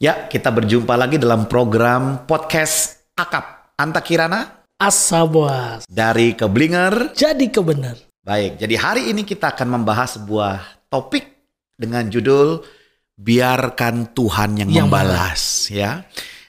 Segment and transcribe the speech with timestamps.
[0.00, 3.76] Ya, kita berjumpa lagi dalam program podcast Akap.
[3.76, 5.84] Anta Kirana Asabuas.
[5.84, 7.12] dari Keblinger.
[7.12, 8.00] Jadi kebenar.
[8.24, 11.44] Baik, jadi hari ini kita akan membahas sebuah topik
[11.76, 12.64] dengan judul
[13.12, 16.00] Biarkan Tuhan yang, Yang membalas, ya.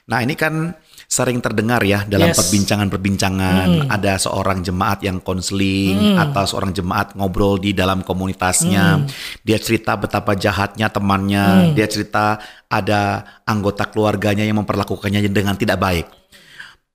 [0.08, 0.72] Nah, ini kan
[1.12, 2.40] sering terdengar ya dalam Yes.
[2.40, 9.04] perbincangan-perbincangan ada seorang jemaat yang konseling atau seorang jemaat ngobrol di dalam komunitasnya.
[9.44, 12.40] Dia cerita betapa jahatnya temannya, dia cerita
[12.72, 16.06] ada anggota keluarganya yang memperlakukannya dengan tidak baik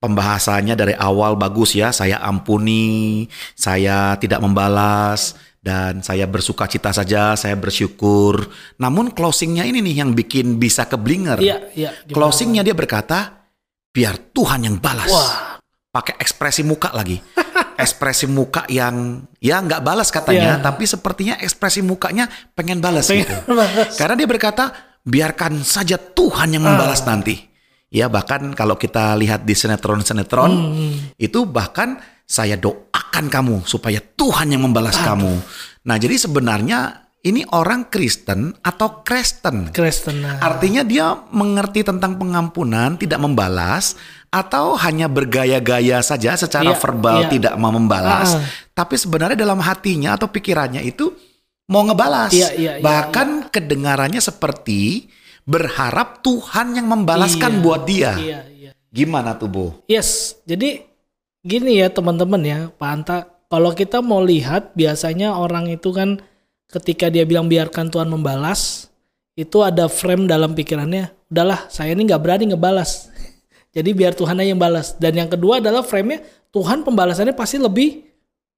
[0.01, 1.93] pembahasannya dari awal bagus ya.
[1.93, 8.49] Saya ampuni, saya tidak membalas, dan saya bersuka cita saja, saya bersyukur.
[8.81, 11.37] Namun closingnya ini nih yang bikin bisa keblinger.
[11.37, 11.89] Iya, iya.
[12.09, 13.46] Closingnya dia berkata,
[13.97, 15.09] biar Tuhan yang balas.
[15.09, 15.57] Wah.
[15.89, 17.17] Pakai ekspresi muka lagi.
[17.81, 20.65] ekspresi muka yang ya nggak balas katanya, Iya.
[20.65, 23.35] tapi sepertinya ekspresi mukanya pengen balas Pengen gitu.
[23.57, 23.97] balas.
[23.97, 24.65] Karena dia berkata,
[25.01, 27.17] biarkan saja Tuhan yang membalas Ah.
[27.17, 27.41] nanti.
[27.87, 30.93] Ya bahkan kalau kita lihat di sinetron-sinetron, Hmm.
[31.17, 35.39] itu bahkan saya doakan kamu supaya Tuhan yang membalas kamu.
[35.87, 39.75] Nah jadi sebenarnya ini orang Kristen atau Kristen.
[39.75, 40.23] Kristen.
[40.23, 40.39] nah.
[40.39, 43.99] Artinya dia mengerti tentang pengampunan, tidak membalas,
[44.31, 47.29] atau hanya bergaya-gaya saja secara Iya, verbal iya.
[47.31, 48.39] tidak mau membalas.
[48.39, 48.43] Ah.
[48.71, 51.11] Tapi sebenarnya dalam hatinya atau pikirannya itu
[51.67, 52.31] mau ngebalas.
[52.31, 55.11] Iya, iya, iya, Bahkan kedengarannya seperti
[55.47, 58.11] berharap Tuhan yang membalaskan Iya, buat dia.
[58.19, 58.71] Iya, iya.
[58.91, 59.65] Gimana tuh, Bu?
[59.87, 60.83] Yes, jadi
[61.43, 63.17] gini ya teman-teman ya, Pak Anta.
[63.47, 66.19] Kalau kita mau lihat, biasanya orang itu kan
[66.71, 68.91] ketika dia bilang biarkan Tuhan membalas,
[69.37, 73.11] itu ada frame dalam pikirannya, udahlah saya ini nggak berani ngebalas.
[73.75, 74.97] Jadi biar Tuhan aja yang balas.
[74.97, 78.01] Dan yang kedua adalah frame-nya Tuhan pembalasannya pasti lebih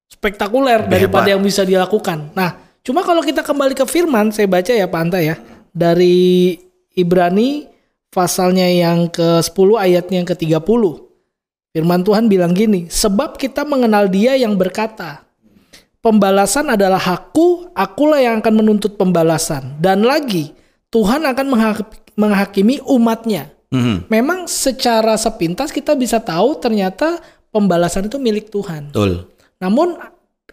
[0.07, 1.33] spektakuler Lebih daripada hebat.
[1.35, 2.31] yang bisa dilakukan.
[2.31, 5.35] Nah, cuma kalau kita kembali ke firman, saya baca ya Pak Anta ya,
[5.75, 6.56] dari
[6.95, 7.67] Ibrani
[8.07, 10.83] pasalnya yang ke-10 ayatnya yang ke-30.
[11.69, 15.28] Firman Tuhan bilang gini, sebab kita mengenal dia yang berkata,
[15.99, 19.79] pembalasan adalah hakku, akulah yang akan menuntut pembalasan.
[19.79, 20.51] Dan lagi,
[20.89, 23.53] Tuhan akan menghak- menghakimi umatnya.
[23.69, 27.21] Mhm, Memang secara sepintas kita bisa tahu ternyata
[27.53, 28.89] pembalasan itu milik Tuhan.
[28.89, 29.29] Betul.
[29.61, 29.93] Namun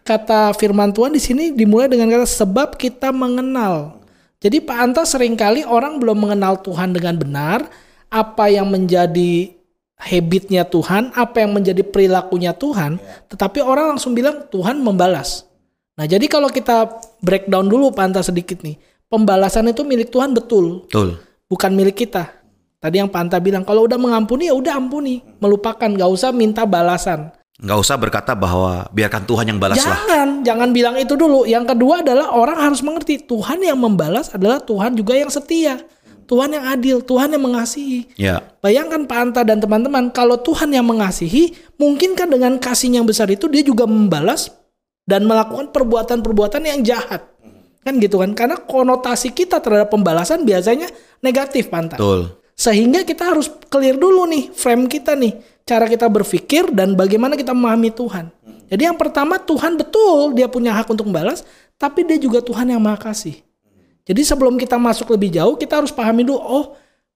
[0.04, 4.04] kata firman Tuhan di sini dimulai dengan kata sebab kita mengenal.
[4.36, 7.64] Jadi Pak Anta sering kali orang belum mengenal Tuhan dengan benar,
[8.12, 9.55] apa yang menjadi
[9.96, 13.00] habitnya Tuhan, apa yang menjadi perilakunya Tuhan,
[13.32, 15.48] tetapi orang langsung bilang Tuhan membalas.
[15.96, 16.92] Nah, jadi kalau kita
[17.24, 18.76] breakdown dulu Pak Anta sedikit nih.
[19.06, 21.16] Pembalasan itu milik Tuhan betul, Betul.
[21.46, 22.26] bukan milik kita.
[22.82, 26.66] Tadi yang Pak Anta bilang kalau udah mengampuni ya udah ampuni, melupakan, gak usah minta
[26.66, 27.32] balasan.
[27.56, 29.96] Nggak usah berkata bahwa biarkan Tuhan yang balas lah.
[29.96, 31.48] Jangan, jangan bilang itu dulu.
[31.48, 35.80] Yang kedua adalah orang harus mengerti Tuhan yang membalas adalah Tuhan juga yang setia.
[36.26, 38.10] Tuhan yang adil, Tuhan yang mengasihi.
[38.19, 38.42] Ya.
[38.60, 43.31] Bayangkan Pak Anta dan teman-teman, kalau Tuhan yang mengasihi, mungkin kan dengan kasih yang besar
[43.31, 44.50] itu dia juga membalas
[45.06, 47.31] dan melakukan perbuatan-perbuatan yang jahat.
[47.86, 48.34] Kan gitu kan?
[48.34, 50.91] Karena konotasi kita terhadap pembalasan biasanya
[51.22, 51.97] negatif, Pak Anta.
[51.97, 52.34] Betul.
[52.59, 57.53] Sehingga kita harus clear dulu nih frame kita nih, cara kita berpikir dan bagaimana kita
[57.54, 58.32] memahami Tuhan.
[58.66, 61.47] Jadi yang pertama Tuhan betul dia punya hak untuk membalas,
[61.78, 63.38] tapi dia juga Tuhan yang maha kasih.
[64.06, 66.66] Jadi sebelum kita masuk lebih jauh, kita harus pahami dulu, oh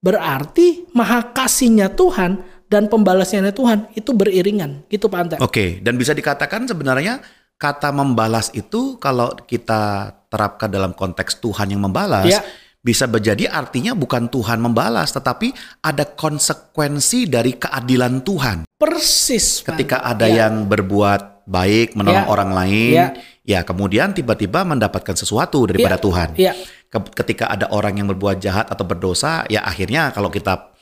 [0.02, 4.82] berarti maha kasihnya Tuhan dan pembalasnya Tuhan itu beriringan.
[4.90, 5.36] Gitu Pak Anta.
[5.38, 7.22] Oke, dan bisa dikatakan sebenarnya
[7.54, 12.40] kata membalas itu kalau kita terapkan dalam konteks Tuhan yang membalas, Ya.
[12.80, 15.52] bisa menjadi artinya bukan Tuhan membalas, tetapi
[15.84, 18.58] ada konsekuensi dari keadilan Tuhan.
[18.80, 19.60] Persis.
[19.60, 20.10] Pak Ketika Anta.
[20.16, 20.46] ada Ya.
[20.48, 22.32] yang berbuat baik, menolong Ya.
[22.32, 23.06] orang lain, Ya.
[23.42, 26.02] ya kemudian tiba-tiba mendapatkan sesuatu daripada Ya.
[26.02, 26.28] Tuhan.
[26.36, 26.52] Ya.
[26.86, 30.72] Ke- Ketika ada orang yang berbuat jahat atau berdosa, ya akhirnya kalau kita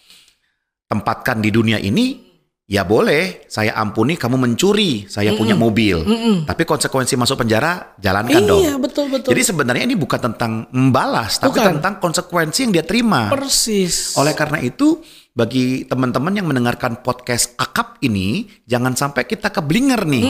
[0.89, 2.28] tempatkan di dunia ini,
[2.69, 6.05] ya boleh, saya ampuni kamu mencuri, saya punya mobil.
[6.45, 8.61] Tapi konsekuensi masuk penjara, jalankan dong.
[8.61, 9.33] Iya betul betul.
[9.33, 11.81] Jadi sebenarnya ini bukan tentang membalas, tapi Bukan.
[11.81, 13.33] tentang konsekuensi yang dia terima.
[13.33, 14.13] persis.
[14.21, 15.01] Oleh karena itu,
[15.33, 20.25] bagi teman-teman yang mendengarkan podcast akap ini, jangan sampai kita keblinger nih.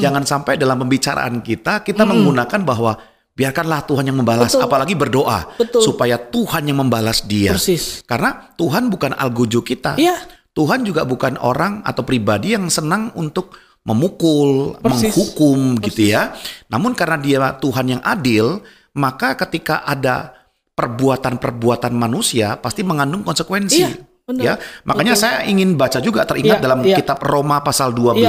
[0.00, 2.96] Jangan sampai dalam pembicaraan kita, kita menggunakan bahwa
[3.34, 4.64] biarkanlah Tuhan yang membalas, Betul.
[4.64, 5.52] apalagi berdoa.
[5.60, 5.82] Betul.
[5.84, 7.52] Supaya Tuhan yang membalas dia.
[7.52, 8.00] Persis.
[8.08, 9.98] Karena Tuhan bukan algojo kita.
[10.00, 10.16] Iya.
[10.54, 15.12] Tuhan juga bukan orang atau pribadi yang senang untuk memukul, Persis.
[15.12, 16.32] menghukum gitu ya.
[16.72, 18.64] Namun karena dia Tuhan yang adil,
[18.96, 20.32] maka ketika ada
[20.74, 23.82] perbuatan-perbuatan manusia pasti mengandung konsekuensi.
[23.82, 23.90] Iya,
[24.26, 24.42] benar.
[24.42, 24.54] Ya,
[24.86, 26.96] makanya saya ingin baca juga teringat Iya, dalam iya.
[26.98, 28.24] kitab Roma pasal 12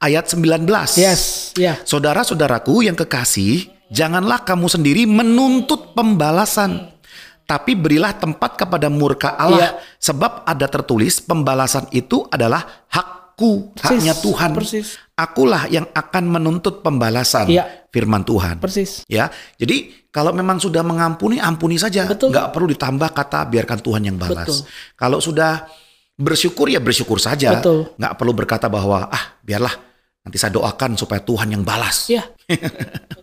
[0.00, 0.68] ayat 19.
[1.00, 1.76] Yes, ya.
[1.82, 6.91] Saudara-saudaraku yang kekasih, janganlah kamu sendiri menuntut pembalasan,
[7.52, 10.00] tapi berilah tempat kepada murka Allah, Iya.
[10.00, 14.50] sebab ada tertulis pembalasan itu adalah hakku, Persis, haknya Tuhan.
[14.56, 14.96] persis.
[15.12, 17.68] Akulah yang akan menuntut pembalasan, Iya.
[17.92, 18.56] firman Tuhan.
[18.56, 19.04] Persis.
[19.04, 19.28] Ya,
[19.60, 22.08] jadi kalau memang sudah mengampuni, ampuni saja.
[22.08, 22.32] Betul.
[22.32, 24.48] Nggak perlu ditambah kata biarkan Tuhan yang balas.
[24.48, 24.58] Betul.
[24.96, 25.68] Kalau sudah
[26.16, 27.60] bersyukur ya bersyukur saja.
[27.60, 27.92] Betul.
[28.00, 29.76] Nggak perlu berkata bahwa ah biarlah
[30.24, 32.08] nanti saya doakan supaya Tuhan yang balas.
[32.08, 32.24] Ya.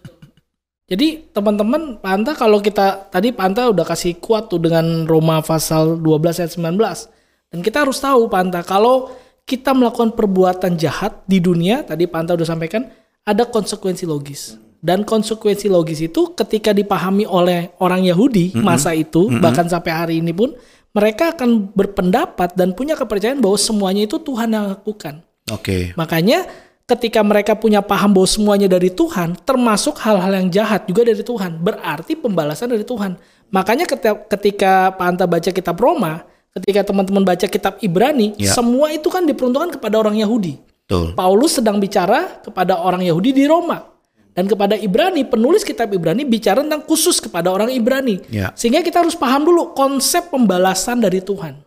[0.89, 5.37] Jadi teman-teman, Pak Anta kalau kita tadi Pak Anta udah kasih kuat tuh dengan Roma
[5.45, 7.53] pasal 12 ayat 19.
[7.53, 9.13] Dan kita harus tahu Pak Anta, kalau
[9.45, 12.89] kita melakukan perbuatan jahat di dunia, tadi Pak Anta udah sampaikan,
[13.21, 14.57] ada konsekuensi logis.
[14.79, 20.33] Dan konsekuensi logis itu ketika dipahami oleh orang Yahudi masa itu, bahkan sampai hari ini
[20.33, 20.55] pun,
[20.89, 25.21] mereka akan berpendapat dan punya kepercayaan bahwa semuanya itu Tuhan yang lakukan.
[25.53, 25.93] Oke.
[25.93, 26.45] Makanya
[26.89, 31.61] ketika mereka punya paham bahwa semuanya dari Tuhan, termasuk hal-hal yang jahat juga dari Tuhan,
[31.61, 33.13] berarti pembalasan dari Tuhan.
[33.53, 33.85] Makanya
[34.25, 36.25] ketika, Pak Anta baca kitab Roma,
[36.57, 38.53] ketika teman-teman baca kitab Ibrani, Ya.
[38.57, 40.57] semua itu kan diperuntukkan kepada orang Yahudi.
[40.89, 41.13] Betul.
[41.13, 43.85] Paulus sedang bicara kepada orang Yahudi di Roma.
[44.33, 48.23] Dan kepada Ibrani, penulis kitab Ibrani bicara tentang khusus kepada orang Ibrani.
[48.33, 48.49] Ya.
[48.57, 51.59] Sehingga kita harus paham dulu konsep pembalasan dari Tuhan.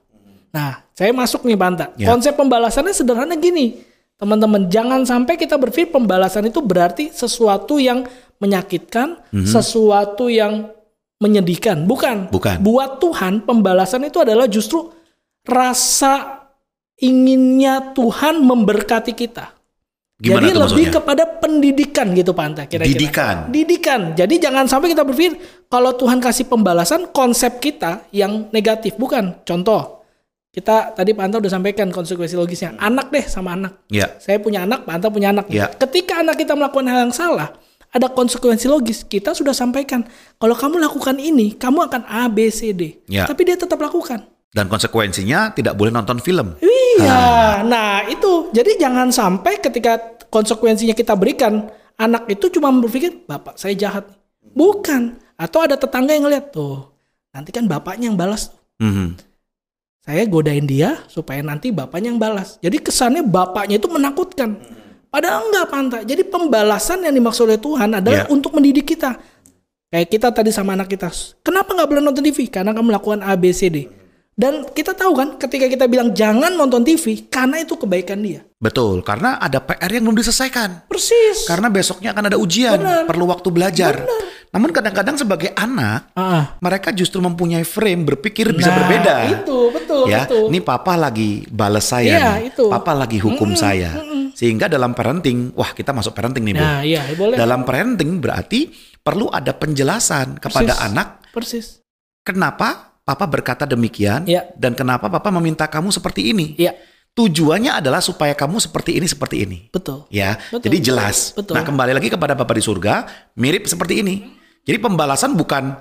[0.51, 1.95] Nah, saya masuk nih Banta.
[1.95, 2.11] Ya.
[2.11, 3.92] Konsep pembalasannya sederhana gini.
[4.23, 8.07] Teman-teman, jangan sampai kita berpikir pembalasan itu berarti sesuatu yang
[8.39, 9.51] menyakitkan, Mhm.
[9.51, 10.71] sesuatu yang
[11.19, 11.83] menyedihkan.
[11.91, 12.31] Bukan.
[12.31, 12.63] Bukan.
[12.63, 14.95] Buat Tuhan, pembalasan itu adalah justru
[15.43, 16.47] rasa
[16.99, 19.59] inginnya Tuhan memberkati kita.
[20.23, 20.95] Gimana Jadi lebih maksudnya?
[21.03, 22.95] kepada pendidikan gitu Pak Anta kira-kira.
[22.95, 23.37] Didikan.
[23.51, 24.01] Didikan.
[24.15, 25.35] Jadi jangan sampai kita berpikir
[25.67, 29.43] kalau Tuhan kasih pembalasan konsep kita yang negatif bukan.
[29.43, 30.02] Contoh,
[30.53, 32.77] kita tadi Pak Anta udah sampaikan konsekuensi logisnya.
[32.77, 33.89] Anak deh sama anak.
[33.89, 34.13] Ya.
[34.21, 35.49] Saya punya anak, Pak Anta punya anak.
[35.49, 35.73] Ya.
[35.73, 37.57] Ketika anak kita melakukan hal yang salah,
[37.89, 39.01] ada konsekuensi logis.
[39.01, 40.05] Kita sudah sampaikan,
[40.37, 43.01] kalau kamu lakukan ini, kamu akan A, B, C, D.
[43.09, 43.25] Ya.
[43.25, 44.29] Tapi dia tetap lakukan.
[44.53, 46.61] Dan konsekuensinya tidak boleh nonton film.
[46.61, 48.53] Iya, nah itu.
[48.53, 54.05] Jadi jangan sampai ketika konsekuensinya kita berikan, anak itu cuma berpikir, bapak saya jahat.
[54.53, 55.17] Bukan.
[55.41, 56.93] Atau ada tetangga yang ngeliat, tuh,
[57.33, 58.53] nanti kan bapaknya yang balas.
[58.53, 58.61] tuh.
[58.85, 59.32] Mhm.
[60.03, 62.59] Saya godain dia supaya nanti bapaknya yang balas.
[62.59, 64.59] Jadi kesannya bapaknya itu menakutkan.
[65.07, 66.01] Padahal enggak pantai.
[66.03, 68.33] Jadi pembalasan yang dimaksud oleh Tuhan adalah Ya.
[68.33, 69.15] untuk mendidik kita.
[69.93, 71.07] Kayak kita tadi sama anak kita.
[71.47, 72.51] Kenapa nggak boleh nonton TV?
[72.51, 73.87] Karena kamu melakukan A, B, C, D.
[74.33, 78.43] Dan kita tahu kan ketika kita bilang jangan nonton TV karena itu kebaikan dia.
[78.59, 80.89] Betul, karena ada PR yang belum diselesaikan.
[80.89, 81.45] Persis.
[81.45, 83.05] Karena besoknya akan ada ujian, Benar.
[83.07, 84.03] perlu waktu belajar.
[84.53, 89.15] Namun kadang-kadang sebagai anak, Ah, mereka justru mempunyai frame berpikir bisa nah, berbeda.
[89.41, 90.53] Itu betul ya, betul.
[90.53, 92.53] ini papa lagi balas saya, Iya, nih.
[92.53, 92.69] itu.
[92.69, 93.97] papa lagi hukum saya,
[94.33, 96.61] sehingga dalam parenting, wah kita masuk parenting nih bu.
[96.61, 97.33] Nah, iya boleh.
[97.35, 98.69] Dalam parenting berarti
[99.01, 100.85] perlu ada penjelasan kepada Persis.
[100.85, 101.67] anak Persis.
[102.21, 104.53] kenapa papa berkata demikian Iya.
[104.55, 106.55] dan kenapa papa meminta kamu seperti ini.
[106.55, 106.77] Iya,
[107.13, 109.69] Tujuannya adalah supaya kamu seperti ini seperti ini.
[109.69, 110.09] betul.
[110.09, 110.65] Ya, Betul.
[110.65, 111.33] jadi jelas.
[111.33, 111.53] Betul.
[111.53, 113.05] Nah, kembali lagi kepada Bapak di surga,
[113.35, 114.41] mirip seperti ini.
[114.63, 115.75] Jadi pembalasan bukan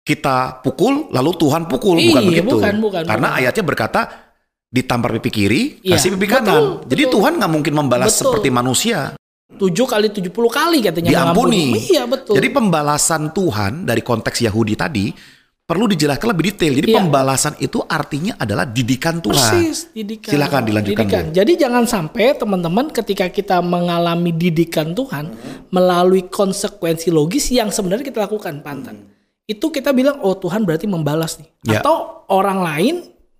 [0.00, 2.56] kita pukul lalu Tuhan pukul, bukan Iya, begitu.
[2.56, 3.40] bukan, bukan, Karena bukan.
[3.40, 4.00] ayatnya berkata
[4.70, 6.62] ditampar pipi kiri, Iya, kasih pipi betul, kanan.
[6.88, 7.14] Jadi betul.
[7.20, 8.20] Tuhan nggak mungkin membalas Betul.
[8.32, 9.00] seperti manusia,
[9.60, 11.74] 7 kali 70 kali katanya diampuni.
[11.76, 11.90] mengampuni.
[11.92, 12.34] Iya, betul.
[12.38, 15.06] Jadi pembalasan Tuhan dari konteks Yahudi tadi
[15.70, 16.72] perlu dijelaskan lebih detail.
[16.82, 16.98] Jadi Iya.
[16.98, 19.38] pembalasan itu artinya adalah didikan Tuhan.
[19.38, 20.34] Persis, didikan.
[20.34, 21.24] Silakan dilanjutkan, Didikan.
[21.30, 21.34] Bu.
[21.38, 25.30] Jadi jangan sampai teman-teman ketika kita mengalami didikan Tuhan
[25.70, 29.06] melalui konsekuensi logis yang sebenarnya kita lakukan, pantan.
[29.46, 31.48] Itu kita bilang, oh Tuhan berarti membalas nih.
[31.62, 31.78] Ya.
[31.78, 32.94] Atau orang lain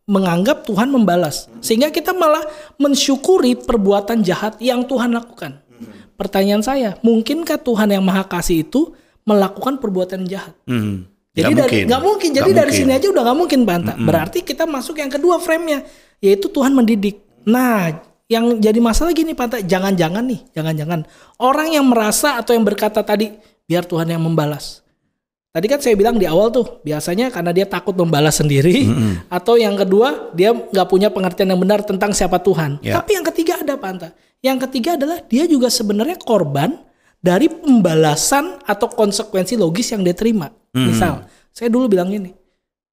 [0.06, 1.50] menganggap Tuhan membalas.
[1.58, 2.46] Sehingga kita malah
[2.78, 5.58] mensyukuri perbuatan jahat yang Tuhan lakukan.
[6.14, 8.94] Pertanyaan saya, mungkinkah Tuhan yang Maha Kasih itu
[9.26, 10.54] melakukan perbuatan jahat?
[10.68, 11.10] Hmm.
[11.30, 11.84] Jadi Nggak dari mungkin.
[11.86, 12.30] nggak mungkin.
[12.34, 12.86] Jadi Nggak dari mungkin.
[12.90, 13.96] sini aja udah nggak mungkin bantah.
[13.96, 15.86] Berarti kita masuk yang kedua frame-nya,
[16.18, 17.22] yaitu Tuhan mendidik.
[17.46, 21.06] Nah, yang jadi masalah gini Pak, jangan-jangan nih, jangan-jangan
[21.38, 23.30] orang yang merasa atau yang berkata tadi
[23.66, 24.82] biar Tuhan yang membalas.
[25.50, 28.86] Tadi kan saya bilang di awal tuh, biasanya karena dia takut membalas sendiri,
[29.26, 32.78] atau yang kedua dia nggak punya pengertian yang benar tentang siapa Tuhan.
[32.86, 33.02] Ya.
[33.02, 34.14] Tapi yang ketiga ada Panta.
[34.46, 36.78] Yang ketiga adalah dia juga sebenarnya korban
[37.20, 40.48] dari pembalasan atau konsekuensi logis yang dia terima.
[40.72, 42.32] Misal, saya dulu bilang ini,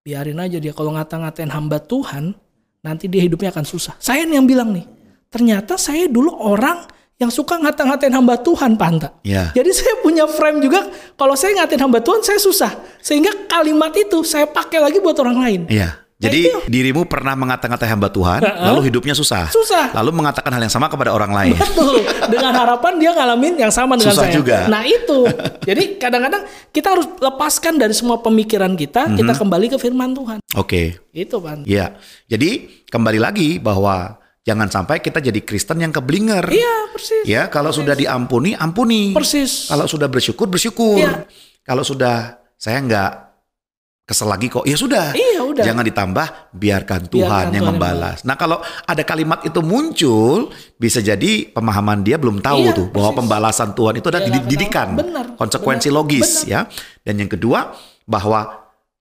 [0.02, 2.34] biarin aja dia kalau ngata-ngatain hamba Tuhan,
[2.82, 3.94] nanti dia hidupnya akan susah.
[4.02, 4.86] Saya yang bilang nih,
[5.30, 9.16] ternyata saya dulu orang yang suka ngata-ngatain hamba Tuhan, Panta.
[9.24, 9.50] Ya.
[9.56, 10.84] Jadi saya punya frame juga,
[11.16, 12.72] kalau saya ngatain hamba Tuhan, saya susah.
[13.00, 15.62] Sehingga kalimat itu saya pakai lagi buat orang lain.
[15.72, 16.05] Iya.
[16.26, 16.60] Jadi itu.
[16.68, 18.66] dirimu pernah mengata-ngatai hamba Tuhan, Heeh.
[18.66, 19.50] lalu hidupnya susah.
[19.50, 19.94] Susah.
[19.94, 21.56] Lalu mengatakan hal yang sama kepada orang lain.
[21.56, 22.02] Betul.
[22.28, 24.34] Dengan harapan dia ngalamin yang sama dengan Susah saya.
[24.34, 24.58] juga.
[24.66, 25.26] Nah itu.
[25.62, 29.40] Jadi kadang-kadang kita harus lepaskan dari semua pemikiran kita, kita Mhm.
[29.40, 30.38] kembali ke firman Tuhan.
[30.54, 30.98] Oke.
[31.10, 31.64] Itu Pak.
[31.64, 31.96] Ya.
[32.26, 36.46] Jadi kembali lagi bahwa jangan sampai kita jadi Kristen yang keblinger.
[36.46, 37.24] Iya persis.
[37.26, 39.12] Ya, kalau sudah diampuni, ampuni.
[39.12, 39.68] Persis.
[39.68, 41.02] Kalau sudah bersyukur, bersyukur.
[41.02, 41.26] Iya.
[41.62, 43.12] Kalau sudah saya nggak
[44.06, 45.18] kesel lagi kok, ya sudah.
[45.18, 45.66] Iya udah.
[45.66, 48.18] Jangan ditambah, biarkan Tuhan Biarkan yang Tuhan yang membalas.
[48.22, 53.10] Nah kalau ada kalimat itu muncul, bisa jadi pemahaman dia belum tahu Iya, tuh bahwa
[53.12, 53.20] persis.
[53.26, 55.02] pembalasan Tuhan itu adalah Dia nggak didikan, ketahuan.
[55.10, 56.50] Benar, konsekuensi benar, logis benar.
[56.54, 56.60] ya.
[57.02, 57.60] Dan yang kedua
[58.06, 58.42] bahwa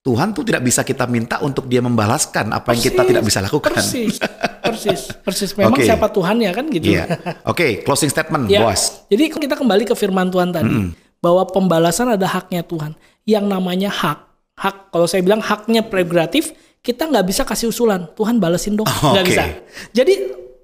[0.01, 3.39] Tuhan tuh tidak bisa kita minta untuk dia membalaskan apa yang kita Persis, tidak bisa
[3.41, 3.73] lakukan.
[3.73, 4.15] Persis.
[4.61, 5.01] Persis.
[5.25, 5.51] Persis.
[5.53, 5.85] Memang Oke.
[5.85, 6.93] siapa Tuhan ya kan gitu.
[6.93, 7.05] Iya.
[7.45, 8.61] Oke, closing statement, Ya.
[8.61, 9.05] bos.
[9.09, 12.93] Jadi kita kembali ke firman Tuhan tadi bahwa pembalasan ada haknya Tuhan.
[13.25, 18.07] Yang namanya hak, hak kalau saya bilang haknya prerogatif, kita nggak bisa kasih usulan.
[18.13, 19.31] Tuhan balesin dong, Oh, nggak oke.
[19.31, 19.45] bisa.
[19.91, 20.15] Jadi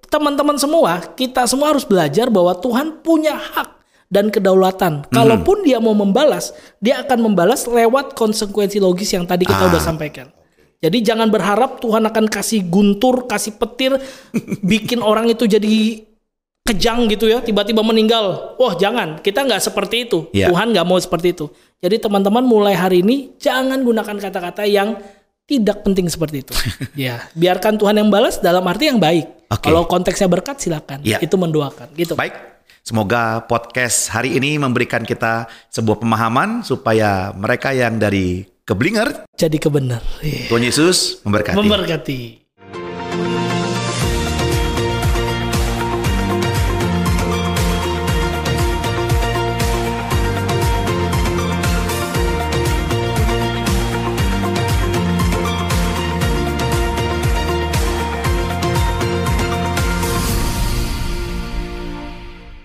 [0.07, 3.69] teman-teman semua, kita semua harus belajar bahwa Tuhan punya hak
[4.11, 5.07] dan kedaulatan.
[5.07, 9.71] Kalaupun dia mau membalas, dia akan membalas lewat konsekuensi logis yang tadi kita Ah.
[9.71, 10.27] udah sampaikan.
[10.81, 13.95] Jadi jangan berharap Tuhan akan kasih guntur, kasih petir,
[14.65, 16.03] bikin orang itu jadi
[16.71, 18.55] kejang gitu ya, tiba-tiba meninggal.
[18.55, 20.31] Wah jangan, kita nggak seperti itu.
[20.31, 20.55] Iya.
[20.55, 21.50] Tuhan nggak mau seperti itu.
[21.83, 24.95] Jadi teman-teman mulai hari ini jangan gunakan kata-kata yang
[25.50, 26.55] tidak penting seperti itu.
[27.09, 29.50] ya, biarkan Tuhan yang balas dalam arti yang baik.
[29.50, 29.67] Oke.
[29.67, 31.03] Kalau konteksnya berkat silakan.
[31.03, 31.19] Iya.
[31.19, 32.15] Itu mendoakan gitu.
[32.15, 32.39] Baik,
[32.87, 39.99] semoga podcast hari ini memberikan kita sebuah pemahaman supaya mereka yang dari keblinger, Jadi kebenar.
[40.23, 40.47] Iya.
[40.47, 41.59] Tuhan Yesus memberkati.
[41.59, 42.40] Memberkati.